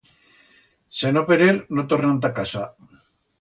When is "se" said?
0.99-1.11